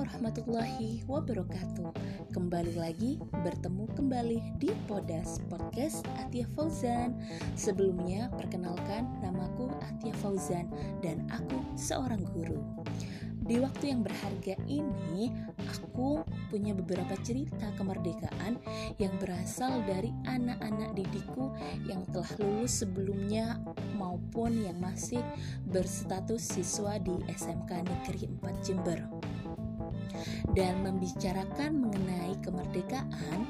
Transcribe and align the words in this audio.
warahmatullahi 0.00 1.04
wabarakatuh. 1.04 1.92
Kembali 2.32 2.72
lagi 2.72 3.20
bertemu 3.44 3.84
kembali 3.92 4.56
di 4.56 4.72
Podas 4.88 5.44
Podcast 5.52 6.08
Atia 6.16 6.48
Fauzan. 6.56 7.20
Sebelumnya 7.52 8.32
perkenalkan 8.32 9.12
namaku 9.20 9.68
Atia 9.84 10.16
Fauzan 10.24 10.72
dan 11.04 11.28
aku 11.28 11.60
seorang 11.76 12.24
guru. 12.32 12.64
Di 13.44 13.60
waktu 13.60 13.92
yang 13.92 14.00
berharga 14.00 14.56
ini, 14.64 15.36
aku 15.68 16.24
punya 16.48 16.72
beberapa 16.72 17.12
cerita 17.20 17.68
kemerdekaan 17.76 18.56
yang 18.96 19.12
berasal 19.20 19.84
dari 19.84 20.16
anak-anak 20.24 20.96
didikku 20.96 21.52
yang 21.84 22.08
telah 22.08 22.30
lulus 22.40 22.80
sebelumnya 22.80 23.60
maupun 24.00 24.64
yang 24.64 24.80
masih 24.80 25.20
berstatus 25.68 26.56
siswa 26.56 26.96
di 26.96 27.20
SMK 27.28 27.84
Negeri 27.84 28.32
4 28.40 28.64
Jember 28.64 29.20
dan 30.56 30.80
membicarakan 30.82 31.84
mengenai 31.84 32.34
kemerdekaan, 32.44 33.46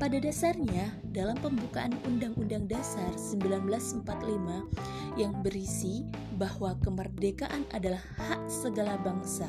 pada 0.00 0.16
dasarnya 0.16 0.88
dalam 1.12 1.36
pembukaan 1.44 1.92
Undang-Undang 2.08 2.72
Dasar 2.72 3.12
1945 3.20 5.20
yang 5.20 5.36
berisi 5.44 6.08
bahwa 6.40 6.72
kemerdekaan 6.80 7.68
adalah 7.76 8.00
hak 8.16 8.48
segala 8.48 8.96
bangsa, 8.96 9.44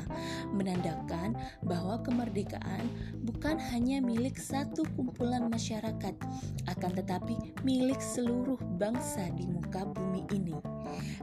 menandakan 0.52 1.32
bahwa 1.64 2.04
kemerdekaan 2.04 2.84
bukan 3.24 3.56
hanya 3.72 4.04
milik 4.04 4.36
satu 4.36 4.84
kumpulan 4.92 5.48
masyarakat, 5.48 6.12
akan 6.68 6.90
tetapi 7.00 7.32
milik 7.64 8.04
seluruh 8.04 8.60
bangsa 8.76 9.32
di 9.32 9.48
muka 9.48 9.88
bumi 9.88 10.28
ini. 10.36 10.71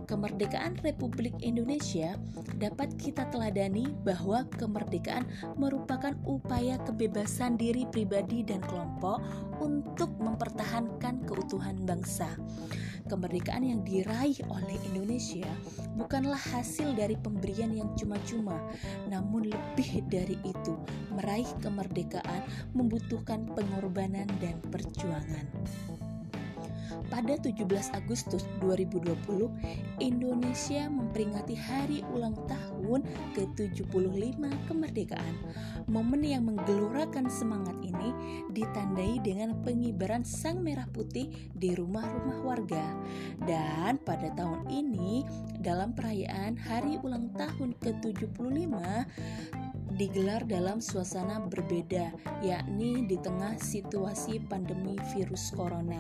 Kemerdekaan 0.10 0.80
Republik 0.82 1.38
Indonesia 1.44 2.18
dapat 2.58 2.96
kita 2.98 3.30
teladani 3.30 3.88
bahwa 4.02 4.48
kemerdekaan 4.58 5.28
merupakan 5.60 6.18
upaya 6.26 6.82
kebebasan 6.82 7.56
diri 7.60 7.86
pribadi 7.88 8.42
dan 8.42 8.64
kelompok 8.66 9.22
untuk 9.62 10.10
mempertahankan 10.18 11.24
keutuhan 11.30 11.78
bangsa. 11.86 12.34
Kemerdekaan 13.10 13.66
yang 13.66 13.82
diraih 13.82 14.38
oleh 14.54 14.78
Indonesia 14.94 15.50
bukanlah 15.98 16.38
hasil 16.38 16.94
dari 16.94 17.18
pemberian 17.18 17.74
yang 17.74 17.90
cuma-cuma, 17.98 18.58
namun 19.10 19.50
lebih 19.50 20.06
dari 20.10 20.38
itu, 20.46 20.78
meraih 21.14 21.50
kemerdekaan 21.62 22.46
membutuhkan 22.78 23.50
pengorbanan 23.58 24.30
dan 24.38 24.62
perjuangan. 24.70 25.46
Pada 27.10 27.38
17 27.38 27.66
Agustus 27.94 28.46
2020, 28.62 29.50
Indonesia 30.02 30.90
memperingati 30.90 31.56
hari 31.58 32.00
ulang 32.14 32.34
tahun 32.50 33.06
ke-75 33.38 34.42
kemerdekaan. 34.66 35.36
Momen 35.86 36.22
yang 36.26 36.50
menggelorakan 36.50 37.30
semangat 37.30 37.78
ini 37.82 38.14
ditandai 38.54 39.22
dengan 39.22 39.58
pengibaran 39.62 40.26
sang 40.26 40.66
merah 40.66 40.90
putih 40.90 41.30
di 41.54 41.78
rumah-rumah 41.78 42.40
warga. 42.42 42.86
Dan 43.46 44.02
pada 44.02 44.34
tahun 44.34 44.70
ini, 44.70 45.26
dalam 45.62 45.94
perayaan 45.94 46.58
hari 46.58 46.98
ulang 47.06 47.30
tahun 47.38 47.78
ke-75, 47.82 48.74
digelar 50.00 50.48
dalam 50.48 50.80
suasana 50.80 51.44
berbeda, 51.44 52.16
yakni 52.40 53.04
di 53.04 53.20
tengah 53.20 53.60
situasi 53.60 54.40
pandemi 54.48 54.96
virus 55.12 55.52
corona. 55.52 56.00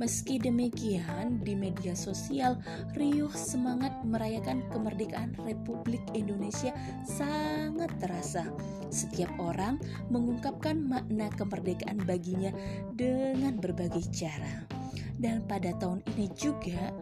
Meski 0.00 0.40
demikian, 0.40 1.44
di 1.44 1.52
media 1.52 1.92
sosial, 1.92 2.56
riuh 2.96 3.28
semangat 3.36 3.92
merayakan 4.08 4.64
kemerdekaan 4.72 5.36
Republik 5.44 6.00
Indonesia 6.16 6.72
sangat 7.04 7.92
terasa. 8.00 8.48
Setiap 8.88 9.28
orang 9.36 9.76
mengungkapkan 10.08 10.80
makna 10.80 11.28
kemerdekaan 11.36 12.00
baginya 12.08 12.56
dengan 12.96 13.60
berbagai 13.60 14.08
cara. 14.16 14.64
Dan 15.16 15.44
pada 15.48 15.72
tahun 15.80 16.04
ini 16.14 16.28
juga 16.36 16.92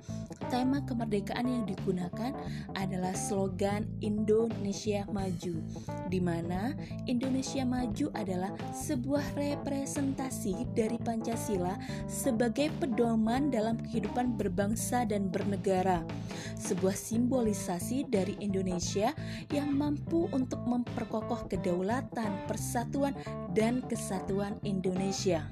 tema 0.53 0.84
kemerdekaan 0.84 1.49
yang 1.49 1.65
digunakan 1.66 2.31
adalah 2.77 3.16
slogan 3.16 3.88
Indonesia 4.05 5.03
Maju, 5.10 5.56
di 6.12 6.21
mana 6.21 6.77
Indonesia 7.10 7.65
Maju 7.66 8.12
adalah 8.15 8.53
sebuah 8.71 9.34
representasi 9.34 10.69
dari 10.77 11.00
Pancasila 11.00 11.75
sebagai 12.06 12.71
pedoman 12.78 13.50
dalam 13.50 13.81
kehidupan 13.81 14.37
berbangsa 14.38 15.03
dan 15.09 15.32
bernegara, 15.32 16.05
sebuah 16.61 16.94
simbolisasi 16.94 18.06
dari 18.06 18.38
Indonesia 18.38 19.11
yang 19.50 19.75
mampu 19.75 20.28
untuk 20.31 20.62
memperkokoh 20.69 21.50
kedaulatan, 21.50 22.47
persatuan, 22.47 23.16
dan 23.56 23.82
kesatuan 23.87 24.59
Indonesia. 24.62 25.47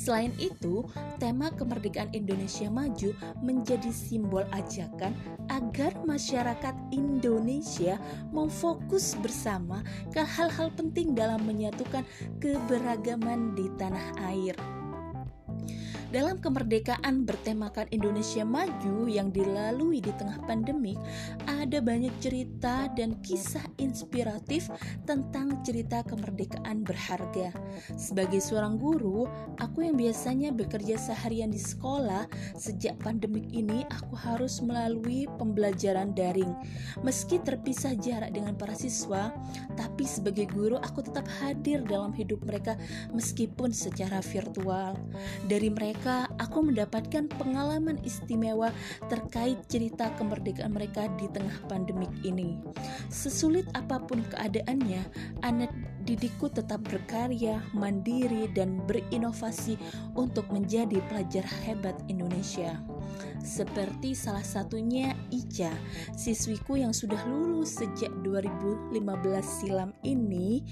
Selain 0.00 0.32
itu, 0.40 0.80
tema 1.20 1.52
kemerdekaan 1.52 2.08
Indonesia 2.16 2.72
Maju 2.72 3.12
menjadi 3.44 3.92
simbol 3.92 4.48
ajakan 4.48 5.12
agar 5.52 5.92
masyarakat 6.08 6.72
Indonesia 6.88 8.00
memfokus 8.32 9.12
bersama 9.20 9.84
ke 10.08 10.24
hal-hal 10.24 10.72
penting 10.72 11.12
dalam 11.12 11.44
menyatukan 11.44 12.08
keberagaman 12.40 13.52
di 13.52 13.68
tanah 13.76 14.24
air. 14.24 14.56
Dalam 16.10 16.42
kemerdekaan 16.42 17.22
bertemakan 17.22 17.86
Indonesia 17.94 18.42
Maju 18.42 19.06
yang 19.06 19.30
dilalui 19.30 20.02
di 20.02 20.10
tengah 20.18 20.42
pandemi, 20.42 20.98
ada 21.46 21.78
banyak 21.78 22.10
cerita 22.18 22.90
dan 22.98 23.14
kisah 23.22 23.62
inspiratif 23.78 24.66
tentang 25.06 25.62
cerita 25.62 26.02
kemerdekaan 26.02 26.82
berharga. 26.82 27.54
Sebagai 27.94 28.42
seorang 28.42 28.74
guru, 28.74 29.30
aku 29.62 29.86
yang 29.86 29.94
biasanya 29.94 30.50
bekerja 30.50 30.98
seharian 30.98 31.54
di 31.54 31.62
sekolah, 31.62 32.26
sejak 32.58 32.98
pandemik 32.98 33.46
ini 33.54 33.86
aku 33.94 34.18
harus 34.18 34.58
melalui 34.58 35.30
pembelajaran 35.38 36.10
daring. 36.10 36.50
Meski 37.06 37.38
terpisah 37.38 37.94
jarak 37.94 38.34
dengan 38.34 38.58
para 38.58 38.74
siswa, 38.74 39.30
tapi 39.78 40.02
sebagai 40.10 40.50
guru 40.50 40.74
aku 40.74 41.06
tetap 41.06 41.30
hadir 41.38 41.86
dalam 41.86 42.10
hidup 42.18 42.42
mereka 42.42 42.74
meskipun 43.14 43.70
secara 43.70 44.18
virtual. 44.26 44.98
Dari 45.46 45.70
mereka 45.70 45.99
mereka, 46.00 46.32
aku 46.40 46.64
mendapatkan 46.64 47.28
pengalaman 47.36 48.00
istimewa 48.08 48.72
terkait 49.12 49.60
cerita 49.68 50.08
kemerdekaan 50.16 50.72
mereka 50.72 51.12
di 51.20 51.28
tengah 51.28 51.52
pandemik 51.68 52.08
ini. 52.24 52.56
Sesulit 53.12 53.68
apa 53.76 54.00
pun 54.00 54.24
keadaannya, 54.32 55.04
anak 55.44 55.68
didikku 56.08 56.48
tetap 56.48 56.80
berkarya, 56.88 57.60
mandiri, 57.76 58.48
dan 58.56 58.80
berinovasi 58.88 59.76
untuk 60.16 60.48
menjadi 60.48 61.04
pelajar 61.12 61.44
hebat 61.68 62.00
Indonesia. 62.08 62.80
Seperti 63.44 64.16
salah 64.16 64.40
satunya 64.40 65.12
Ica, 65.28 65.68
siswiku 66.16 66.80
yang 66.80 66.96
sudah 66.96 67.20
lulus 67.28 67.76
sejak 67.76 68.08
2015 68.24 68.96
silam 69.44 69.92
ini 70.00 70.64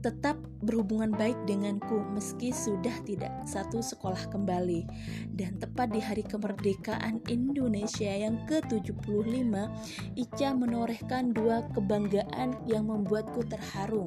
tetap 0.00 0.38
berhubungan 0.62 1.10
baik 1.14 1.36
denganku 1.46 2.02
meski 2.14 2.54
sudah 2.54 2.94
tidak 3.02 3.30
satu 3.46 3.82
sekolah 3.82 4.30
kembali. 4.30 4.86
Dan 5.34 5.58
tepat 5.58 5.94
di 5.94 6.00
hari 6.02 6.22
kemerdekaan 6.26 7.22
Indonesia 7.26 8.10
yang 8.10 8.38
ke-75, 8.46 9.54
Ica 10.18 10.48
menorehkan 10.54 11.34
dua 11.34 11.66
kebanggaan 11.74 12.58
yang 12.66 12.90
membuatku 12.90 13.46
terharu. 13.46 14.06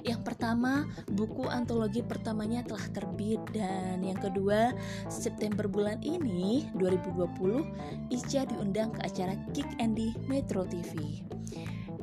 Yang 0.00 0.20
pertama, 0.24 0.88
buku 1.12 1.44
antologi 1.44 2.00
pertamanya 2.00 2.64
telah 2.64 2.86
terbit 2.90 3.40
dan 3.52 4.00
yang 4.00 4.16
kedua, 4.16 4.72
September 5.12 5.68
bulan 5.68 6.00
ini 6.00 6.72
2020, 6.80 8.08
Ica 8.08 8.48
diundang 8.48 8.96
ke 8.96 9.00
acara 9.04 9.36
Kick 9.52 9.68
Andy 9.76 10.16
Metro 10.26 10.64
TV. 10.64 11.20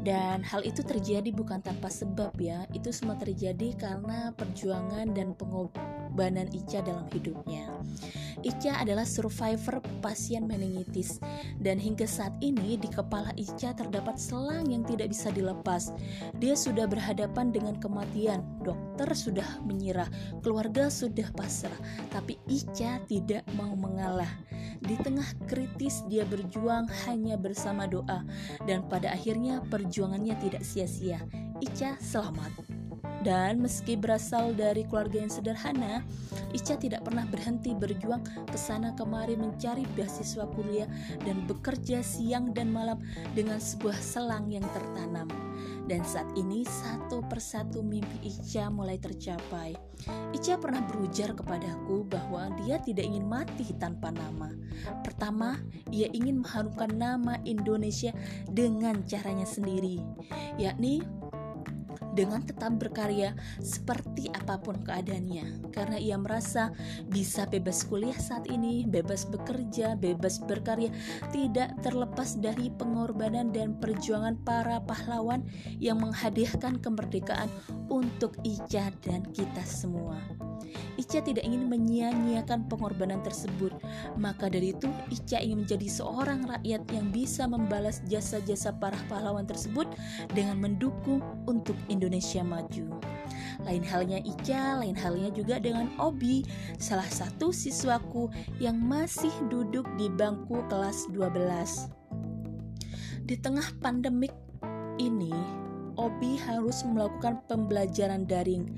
Dan 0.07 0.39
hal 0.39 0.63
itu 0.63 0.87
terjadi 0.87 1.35
bukan 1.35 1.59
tanpa 1.59 1.91
sebab 1.91 2.31
ya, 2.39 2.63
itu 2.71 2.95
semua 2.95 3.19
terjadi 3.19 3.75
karena 3.75 4.31
perjuangan 4.39 5.11
dan 5.11 5.35
pengorbanan 6.17 6.49
Ica 6.49 6.81
dalam 6.81 7.05
hidupnya. 7.13 7.69
Ica 8.41 8.81
adalah 8.81 9.05
survivor 9.05 9.85
pasien 10.01 10.49
meningitis 10.49 11.21
dan 11.61 11.77
hingga 11.77 12.09
saat 12.09 12.33
ini 12.41 12.73
di 12.73 12.89
kepala 12.89 13.29
Ica 13.37 13.77
terdapat 13.77 14.17
selang 14.17 14.65
yang 14.65 14.81
tidak 14.81 15.13
bisa 15.13 15.29
dilepas. 15.29 15.93
Dia 16.41 16.57
sudah 16.57 16.89
berhadapan 16.89 17.53
dengan 17.53 17.77
kematian, 17.77 18.41
dokter 18.65 19.13
sudah 19.13 19.45
menyerah, 19.61 20.09
keluarga 20.41 20.89
sudah 20.89 21.29
pasrah, 21.37 21.77
tapi 22.09 22.41
Ica 22.49 22.97
tidak 23.05 23.45
mau 23.53 23.77
mengalah. 23.77 24.29
Di 24.81 24.97
tengah 24.97 25.25
kritis 25.45 26.01
dia 26.09 26.25
berjuang 26.25 26.89
hanya 27.05 27.37
bersama 27.37 27.85
doa 27.85 28.25
dan 28.65 28.85
pada 28.89 29.13
akhirnya 29.13 29.61
perjuangannya 29.69 30.33
tidak 30.41 30.65
sia-sia. 30.65 31.21
Ica 31.61 31.97
selamat. 32.01 32.66
Dan 33.27 33.59
meski 33.59 33.99
berasal 33.99 34.55
dari 34.55 34.87
keluarga 34.87 35.19
yang 35.19 35.27
sederhana, 35.27 35.99
Ica 36.55 36.79
tidak 36.79 37.03
pernah 37.03 37.27
berhenti 37.27 37.75
berjuang 37.75 38.23
ke 38.23 38.55
sana 38.55 38.95
kemari 38.95 39.35
mencari 39.35 39.83
beasiswa 39.99 40.47
kuliah 40.55 40.87
dan 41.27 41.43
bekerja 41.43 41.99
siang 41.99 42.55
dan 42.55 42.71
malam 42.71 43.03
dengan 43.35 43.59
sebuah 43.59 43.99
selang 43.99 44.47
yang 44.47 44.63
tertanam. 44.71 45.27
Dan 45.91 46.07
saat 46.07 46.27
ini 46.39 46.63
satu 46.63 47.19
persatu 47.27 47.83
mimpi 47.83 48.31
Ica 48.31 48.71
mulai 48.71 48.95
tercapai. 48.95 49.75
Ica 50.31 50.55
pernah 50.55 50.87
berujar 50.87 51.35
kepadaku 51.35 52.07
bahwa 52.07 52.47
dia 52.63 52.79
tidak 52.79 53.11
ingin 53.11 53.27
mati 53.27 53.75
tanpa 53.75 54.07
nama. 54.07 54.55
Pertama, 55.03 55.59
ia 55.91 56.07
ingin 56.15 56.47
mengharumkan 56.47 56.95
nama 56.95 57.35
Indonesia 57.43 58.15
dengan 58.47 59.03
caranya 59.03 59.43
sendiri, 59.43 59.99
yakni 60.55 61.03
dengan 62.13 62.43
tetap 62.43 62.75
berkarya 62.77 63.33
seperti 63.61 64.29
apa 64.33 64.59
pun 64.61 64.81
keadaannya 64.81 65.71
karena 65.71 65.97
ia 65.97 66.17
merasa 66.17 66.73
bisa 67.09 67.45
bebas 67.45 67.85
kuliah 67.85 68.17
saat 68.17 68.49
ini, 68.49 68.83
bebas 68.87 69.29
bekerja, 69.29 69.93
bebas 69.97 70.41
berkarya 70.41 70.89
tidak 71.29 71.75
terlepas 71.85 72.37
dari 72.39 72.73
pengorbanan 72.73 73.53
dan 73.53 73.77
perjuangan 73.77 74.37
para 74.41 74.81
pahlawan 74.83 75.45
yang 75.77 76.01
menghadiahkan 76.01 76.81
kemerdekaan 76.81 77.49
untuk 77.87 78.33
Ica 78.41 78.89
dan 79.05 79.25
kita 79.33 79.63
semua. 79.63 80.46
Ica 80.97 81.21
tidak 81.21 81.45
ingin 81.45 81.69
menyia-nyiakan 81.69 82.65
pengorbanan 82.65 83.21
tersebut. 83.21 83.69
Maka 84.17 84.49
dari 84.49 84.73
itu, 84.73 84.89
Ica 85.13 85.37
ingin 85.37 85.63
menjadi 85.65 85.87
seorang 85.87 86.49
rakyat 86.49 86.83
yang 86.89 87.13
bisa 87.13 87.45
membalas 87.45 88.01
jasa-jasa 88.09 88.73
para 88.75 88.97
pahlawan 89.05 89.45
tersebut 89.45 89.85
dengan 90.33 90.57
mendukung 90.57 91.21
untuk 91.45 91.77
Indonesia 91.87 92.41
maju. 92.41 92.97
Lain 93.65 93.83
halnya 93.85 94.21
Ica, 94.21 94.81
lain 94.81 94.97
halnya 94.97 95.29
juga 95.33 95.61
dengan 95.61 95.93
Obi, 96.01 96.45
salah 96.81 97.09
satu 97.09 97.53
siswaku 97.53 98.29
yang 98.57 98.77
masih 98.77 99.33
duduk 99.49 99.85
di 99.97 100.09
bangku 100.09 100.65
kelas 100.69 101.09
12. 101.13 101.93
Di 103.27 103.35
tengah 103.37 103.67
pandemik 103.83 104.31
ini, 104.97 105.33
Obi 105.97 106.37
harus 106.37 106.85
melakukan 106.85 107.41
pembelajaran 107.49 108.29
daring. 108.29 108.69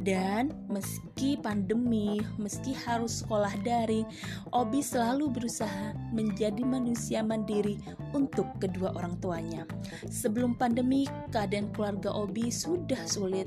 Dan 0.00 0.56
meski 0.72 1.38
pandemi, 1.38 2.18
meski 2.40 2.72
harus 2.74 3.22
sekolah 3.22 3.52
daring, 3.62 4.08
Obi 4.50 4.80
selalu 4.80 5.30
berusaha 5.30 5.94
menjadi 6.10 6.64
manusia 6.64 7.20
mandiri 7.20 7.78
untuk 8.16 8.48
kedua 8.58 8.96
orang 8.96 9.14
tuanya. 9.20 9.62
Sebelum 10.08 10.56
pandemi, 10.56 11.04
keadaan 11.30 11.70
keluarga 11.76 12.10
Obi 12.10 12.48
sudah 12.48 13.00
sulit. 13.04 13.46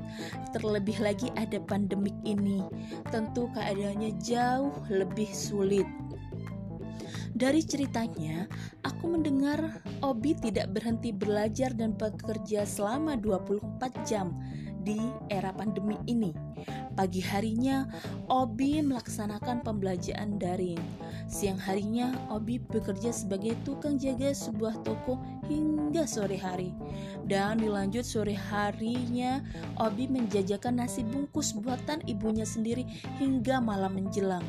Terlebih 0.54 1.02
lagi 1.02 1.28
ada 1.34 1.58
pandemik 1.60 2.14
ini. 2.24 2.62
Tentu 3.10 3.50
keadaannya 3.52 4.16
jauh 4.22 4.72
lebih 4.88 5.28
sulit. 5.30 5.86
Dari 7.36 7.60
ceritanya, 7.60 8.48
aku 8.80 9.12
mendengar 9.12 9.84
Obi 10.00 10.32
tidak 10.40 10.72
berhenti 10.72 11.12
belajar 11.12 11.68
dan 11.76 11.92
bekerja 11.92 12.64
selama 12.64 13.12
24 13.20 13.92
jam 14.08 14.32
di 14.80 14.96
era 15.28 15.52
pandemi 15.52 16.00
ini. 16.08 16.32
Pagi 16.96 17.20
harinya, 17.20 17.84
Obi 18.32 18.80
melaksanakan 18.80 19.60
pembelajaran 19.60 20.40
daring. 20.40 20.80
Siang 21.28 21.60
harinya, 21.60 22.16
Obi 22.32 22.56
bekerja 22.56 23.12
sebagai 23.12 23.52
tukang 23.68 24.00
jaga 24.00 24.32
sebuah 24.32 24.80
toko 24.80 25.20
hingga 25.44 26.08
sore 26.08 26.40
hari. 26.40 26.72
Dan 27.28 27.60
dilanjut 27.60 28.08
sore 28.08 28.32
harinya, 28.32 29.44
Obi 29.76 30.08
menjajakan 30.08 30.80
nasi 30.80 31.04
bungkus 31.04 31.52
buatan 31.52 32.00
ibunya 32.08 32.48
sendiri 32.48 32.88
hingga 33.20 33.60
malam 33.60 34.00
menjelang. 34.00 34.46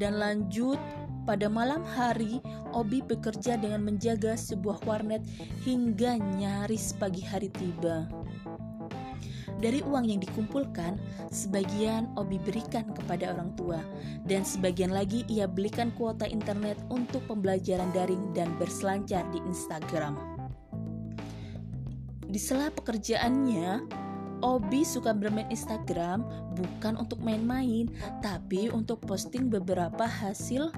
Dan 0.00 0.16
lanjut 0.16 0.80
pada 1.22 1.46
malam 1.46 1.86
hari, 1.86 2.42
Obi 2.74 2.98
bekerja 3.02 3.54
dengan 3.54 3.86
menjaga 3.86 4.34
sebuah 4.34 4.82
warnet 4.82 5.22
hingga 5.62 6.18
nyaris 6.18 6.94
pagi 6.98 7.22
hari 7.22 7.46
tiba. 7.54 8.10
Dari 9.62 9.78
uang 9.86 10.10
yang 10.10 10.18
dikumpulkan, 10.18 10.98
sebagian 11.30 12.10
Obi 12.18 12.42
berikan 12.42 12.90
kepada 12.90 13.30
orang 13.30 13.54
tua, 13.54 13.78
dan 14.26 14.42
sebagian 14.42 14.90
lagi 14.90 15.22
ia 15.30 15.46
belikan 15.46 15.94
kuota 15.94 16.26
internet 16.26 16.74
untuk 16.90 17.22
pembelajaran 17.30 17.94
daring 17.94 18.34
dan 18.34 18.50
berselancar 18.58 19.22
di 19.30 19.38
Instagram. 19.46 20.18
Di 22.26 22.40
sela 22.42 22.74
pekerjaannya, 22.74 23.86
Obi 24.42 24.82
suka 24.82 25.14
bermain 25.14 25.46
Instagram 25.54 26.26
bukan 26.58 26.98
untuk 26.98 27.22
main-main, 27.22 27.86
tapi 28.18 28.66
untuk 28.66 28.98
posting 29.06 29.46
beberapa 29.46 30.02
hasil 30.02 30.74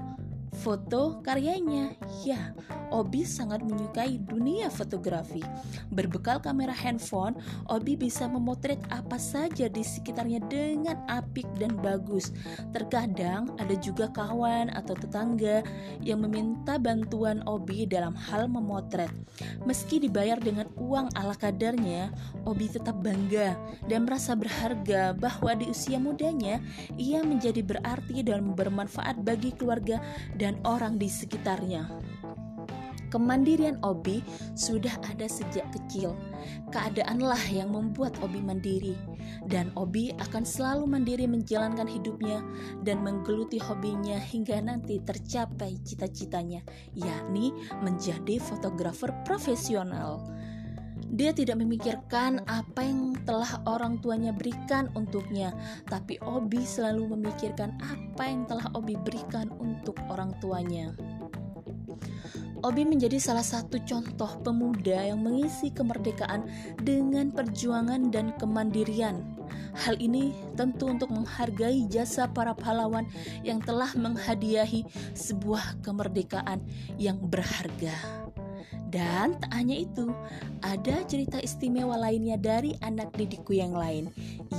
foto 0.55 1.19
karyanya. 1.21 1.93
Ya, 2.23 2.55
Obi 2.89 3.27
sangat 3.27 3.61
menyukai 3.61 4.17
dunia 4.23 4.71
fotografi. 4.71 5.43
Berbekal 5.91 6.39
kamera 6.39 6.71
handphone, 6.71 7.35
Obi 7.67 7.99
bisa 7.99 8.25
memotret 8.25 8.79
apa 8.87 9.19
saja 9.19 9.67
di 9.67 9.83
sekitarnya 9.83 10.39
dengan 10.47 10.97
apik 11.11 11.45
dan 11.59 11.75
bagus. 11.81 12.31
Terkadang 12.71 13.51
ada 13.59 13.75
juga 13.75 14.07
kawan 14.09 14.71
atau 14.71 14.95
tetangga 14.95 15.61
yang 15.99 16.23
meminta 16.23 16.79
bantuan 16.79 17.43
Obi 17.43 17.83
dalam 17.89 18.15
hal 18.15 18.47
memotret. 18.47 19.11
Meski 19.67 19.99
dibayar 19.99 20.39
dengan 20.39 20.71
uang 20.79 21.11
ala 21.17 21.35
kadarnya, 21.35 22.13
Obi 22.45 22.69
tetap 22.69 23.01
bangga 23.01 23.57
dan 23.89 24.05
merasa 24.05 24.37
berharga 24.37 25.11
bahwa 25.17 25.57
di 25.57 25.67
usia 25.67 25.97
mudanya 25.97 26.61
ia 26.95 27.25
menjadi 27.25 27.65
berarti 27.65 28.21
dan 28.21 28.53
bermanfaat 28.53 29.25
bagi 29.25 29.51
keluarga 29.57 29.97
dan 30.37 30.44
orang 30.61 31.01
di 31.01 31.09
sekitarnya. 31.09 31.89
Kemandirian 33.09 33.79
Obi 33.79 34.19
sudah 34.59 34.91
ada 35.07 35.23
sejak 35.23 35.63
kecil. 35.71 36.11
Keadaanlah 36.67 37.39
yang 37.47 37.71
membuat 37.71 38.11
Obi 38.19 38.43
mandiri, 38.43 38.91
dan 39.47 39.71
Obi 39.79 40.11
akan 40.19 40.43
selalu 40.43 40.83
mandiri 40.83 41.23
menjalankan 41.23 41.87
hidupnya 41.87 42.43
dan 42.83 42.99
menggeluti 43.07 43.55
hobinya 43.55 44.19
hingga 44.19 44.59
nanti 44.59 44.99
tercapai 44.99 45.79
cita-citanya, 45.87 46.59
yakni 46.91 47.55
menjadi 47.79 48.35
fotografer 48.35 49.15
profesional. 49.23 50.19
Dia 51.11 51.31
tidak 51.31 51.61
memikirkan 51.61 52.41
apa 52.49 52.81
yang 52.81 53.13
telah 53.23 53.61
orang 53.69 54.01
tuanya 54.01 54.33
berikan 54.33 54.89
untuknya, 54.97 55.53
tapi 55.85 56.17
Obi 56.25 56.65
selalu 56.65 57.13
memikirkan 57.13 57.77
apa 57.81 58.23
yang 58.25 58.49
telah 58.49 58.65
Obi 58.73 58.97
berikan 58.97 59.53
untuk 59.61 59.95
orang 60.09 60.33
tuanya. 60.41 60.91
Obi 62.65 62.81
menjadi 62.81 63.21
salah 63.21 63.45
satu 63.45 63.77
contoh 63.85 64.41
pemuda 64.41 65.13
yang 65.13 65.21
mengisi 65.21 65.69
kemerdekaan 65.69 66.49
dengan 66.81 67.29
perjuangan 67.29 68.09
dan 68.09 68.33
kemandirian. 68.41 69.21
Hal 69.75 70.01
ini 70.01 70.33
tentu 70.57 70.89
untuk 70.89 71.13
menghargai 71.13 71.85
jasa 71.91 72.25
para 72.25 72.57
pahlawan 72.57 73.05
yang 73.45 73.61
telah 73.61 73.93
menghadiahi 73.93 74.81
sebuah 75.13 75.83
kemerdekaan 75.85 76.63
yang 76.97 77.21
berharga. 77.21 78.24
Dan 78.95 79.35
tak 79.43 79.51
hanya 79.51 79.75
itu, 79.75 80.07
ada 80.63 81.03
cerita 81.03 81.35
istimewa 81.43 81.99
lainnya 81.99 82.39
dari 82.39 82.79
anak 82.79 83.11
didikku 83.19 83.51
yang 83.51 83.75
lain. 83.75 84.07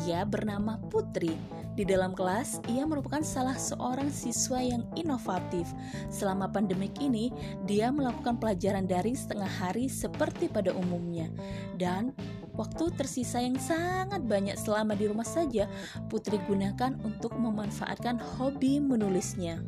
Ia 0.04 0.28
bernama 0.28 0.76
Putri 0.92 1.32
di 1.72 1.88
dalam 1.88 2.12
kelas, 2.12 2.60
ia 2.68 2.84
merupakan 2.84 3.24
salah 3.24 3.56
seorang 3.56 4.12
siswa 4.12 4.60
yang 4.60 4.84
inovatif. 4.92 5.64
Selama 6.12 6.52
pandemik 6.52 7.00
ini, 7.00 7.32
dia 7.64 7.88
melakukan 7.88 8.36
pelajaran 8.36 8.84
daring 8.84 9.16
setengah 9.16 9.48
hari 9.48 9.88
seperti 9.88 10.52
pada 10.52 10.76
umumnya. 10.76 11.32
Dan 11.76 12.12
waktu 12.56 12.92
tersisa 12.96 13.40
yang 13.40 13.56
sangat 13.56 14.24
banyak 14.24 14.60
selama 14.60 14.96
di 14.96 15.08
rumah 15.08 15.28
saja, 15.28 15.64
Putri 16.12 16.36
gunakan 16.44 16.96
untuk 17.04 17.32
memanfaatkan 17.36 18.20
hobi 18.36 18.80
menulisnya. 18.80 19.64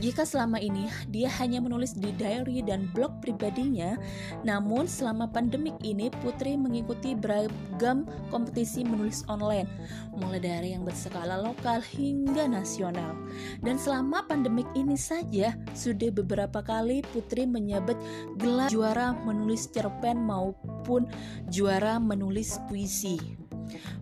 Jika 0.00 0.24
selama 0.24 0.56
ini 0.56 0.88
dia 1.12 1.28
hanya 1.36 1.60
menulis 1.60 1.92
di 1.92 2.08
diary 2.16 2.64
dan 2.64 2.88
blog 2.96 3.20
pribadinya, 3.20 4.00
namun 4.48 4.88
selama 4.88 5.28
pandemik 5.28 5.76
ini 5.84 6.08
Putri 6.24 6.56
mengikuti 6.56 7.12
beragam 7.12 8.08
kompetisi 8.32 8.80
menulis 8.80 9.28
online, 9.28 9.68
mulai 10.16 10.40
dari 10.40 10.72
yang 10.72 10.88
berskala 10.88 11.44
lokal 11.44 11.84
hingga 11.84 12.48
nasional. 12.48 13.12
Dan 13.60 13.76
selama 13.76 14.24
pandemik 14.24 14.66
ini 14.72 14.96
saja, 14.96 15.52
sudah 15.76 16.08
beberapa 16.16 16.64
kali 16.64 17.04
Putri 17.12 17.44
menyabet 17.44 18.00
gelar 18.40 18.72
juara 18.72 19.12
menulis 19.12 19.68
cerpen 19.68 20.24
maupun 20.24 21.04
juara 21.52 22.00
menulis 22.00 22.56
puisi. 22.72 23.39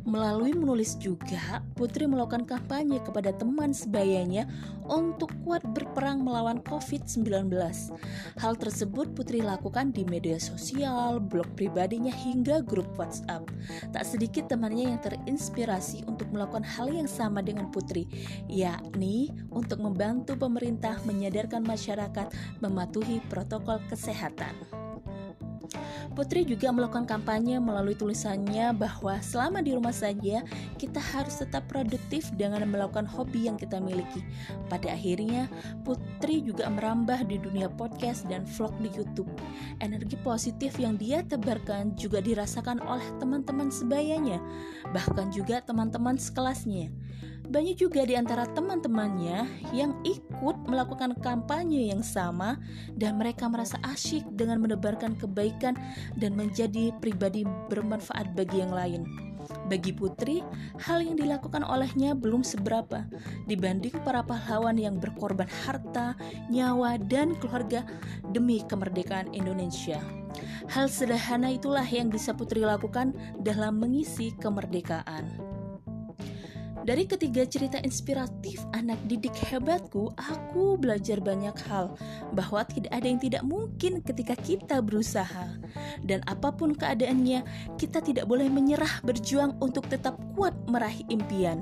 Melalui 0.09 0.57
menulis 0.57 0.97
juga, 0.97 1.61
Putri 1.77 2.09
melakukan 2.09 2.49
kampanye 2.49 2.99
kepada 3.05 3.35
teman 3.35 3.77
sebayanya 3.77 4.49
untuk 4.89 5.29
kuat 5.45 5.61
berperang 5.77 6.25
melawan 6.25 6.65
COVID-19. 6.65 7.53
Hal 8.41 8.55
tersebut 8.57 9.13
Putri 9.13 9.45
lakukan 9.45 9.93
di 9.93 10.09
media 10.09 10.41
sosial, 10.41 11.21
blog 11.21 11.47
pribadinya 11.55 12.11
hingga 12.13 12.65
grup 12.65 12.89
WhatsApp. 12.97 13.45
Tak 13.93 14.05
sedikit 14.09 14.49
temannya 14.49 14.97
yang 14.97 15.01
terinspirasi 15.05 16.09
untuk 16.09 16.33
melakukan 16.33 16.65
hal 16.65 16.89
yang 16.89 17.11
sama 17.11 17.45
dengan 17.45 17.69
Putri, 17.69 18.09
yakni 18.49 19.29
untuk 19.53 19.85
membantu 19.85 20.35
pemerintah 20.41 20.97
menyadarkan 21.05 21.61
masyarakat 21.65 22.33
mematuhi 22.65 23.21
protokol 23.29 23.79
kesehatan. 23.93 24.57
Putri 26.17 26.43
juga 26.43 26.73
melakukan 26.75 27.07
kampanye 27.07 27.61
melalui 27.63 27.95
tulisannya 27.95 28.75
bahwa 28.75 29.21
selama 29.23 29.63
di 29.63 29.77
rumah 29.77 29.95
saja 29.95 30.43
kita 30.81 30.99
harus 30.99 31.39
tetap 31.41 31.69
produktif 31.71 32.31
dengan 32.35 32.65
melakukan 32.67 33.07
hobi 33.07 33.47
yang 33.47 33.55
kita 33.55 33.79
miliki. 33.79 34.25
Pada 34.67 34.93
akhirnya, 34.95 35.47
Putri 36.19 36.43
juga 36.43 36.67
merambah 36.67 37.31
di 37.31 37.39
dunia 37.39 37.71
podcast 37.71 38.27
dan 38.27 38.43
vlog 38.43 38.75
di 38.83 38.91
YouTube. 38.91 39.31
Energi 39.79 40.19
positif 40.19 40.75
yang 40.75 40.99
dia 40.99 41.23
tebarkan 41.23 41.95
juga 41.95 42.19
dirasakan 42.19 42.83
oleh 42.83 43.07
teman-teman 43.23 43.71
sebayanya, 43.71 44.43
bahkan 44.91 45.31
juga 45.31 45.63
teman-teman 45.63 46.19
sekelasnya. 46.19 46.91
Banyak 47.47 47.79
juga 47.79 48.03
di 48.03 48.19
antara 48.19 48.51
teman-temannya 48.51 49.47
yang 49.71 49.95
ikut 50.03 50.67
melakukan 50.67 51.15
kampanye 51.23 51.95
yang 51.95 52.03
sama 52.03 52.59
dan 52.99 53.15
mereka 53.15 53.47
merasa 53.47 53.79
asyik 53.87 54.27
dengan 54.35 54.59
menebarkan 54.59 55.15
kebaikan 55.23 55.79
dan 56.19 56.35
menjadi 56.35 56.99
pribadi 56.99 57.47
bermanfaat 57.71 58.35
bagi 58.35 58.59
yang 58.59 58.75
lain. 58.75 59.07
Bagi 59.69 59.93
Putri, 59.93 60.45
hal 60.81 61.05
yang 61.05 61.17
dilakukan 61.17 61.65
olehnya 61.65 62.17
belum 62.17 62.45
seberapa 62.45 63.05
dibanding 63.49 63.97
para 64.05 64.25
pahlawan 64.25 64.77
yang 64.77 64.97
berkorban 65.01 65.49
harta, 65.67 66.15
nyawa, 66.49 67.01
dan 67.01 67.37
keluarga 67.37 67.85
demi 68.31 68.63
kemerdekaan 68.65 69.33
Indonesia. 69.33 70.01
Hal 70.69 70.87
sederhana 70.93 71.51
itulah 71.51 71.85
yang 71.85 72.13
bisa 72.13 72.37
Putri 72.37 72.63
lakukan 72.63 73.17
dalam 73.41 73.81
mengisi 73.81 74.37
kemerdekaan. 74.37 75.58
Dari 76.89 77.05
ketiga 77.05 77.45
cerita 77.45 77.77
inspiratif 77.85 78.65
anak 78.73 78.97
didik 79.13 79.37
hebatku, 79.37 80.09
aku 80.17 80.81
belajar 80.81 81.21
banyak 81.21 81.53
hal 81.69 81.93
bahwa 82.33 82.65
tidak 82.65 82.89
ada 82.89 83.05
yang 83.05 83.21
tidak 83.21 83.45
mungkin 83.45 84.01
ketika 84.01 84.33
kita 84.41 84.81
berusaha. 84.81 85.53
Dan 86.01 86.25
apa 86.25 86.49
pun 86.49 86.73
keadaannya, 86.73 87.45
kita 87.77 88.01
tidak 88.01 88.25
boleh 88.25 88.49
menyerah 88.49 89.05
berjuang 89.05 89.53
untuk 89.61 89.85
tetap 89.93 90.17
kuat 90.33 90.57
meraih 90.65 91.05
impian. 91.13 91.61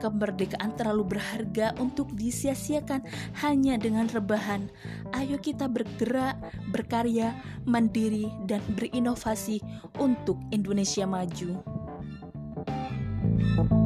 Kemerdekaan 0.00 0.72
terlalu 0.80 1.20
berharga 1.20 1.76
untuk 1.76 2.08
disia-siakan 2.16 3.04
hanya 3.44 3.76
dengan 3.76 4.08
rebahan. 4.08 4.72
Ayo 5.12 5.36
kita 5.36 5.68
bergerak, 5.68 6.40
berkarya, 6.72 7.36
mandiri, 7.68 8.24
dan 8.48 8.64
berinovasi 8.72 9.60
untuk 10.00 10.40
Indonesia 10.48 11.04
maju. 11.04 11.60
Thank 13.52 13.68
you. 13.70 13.81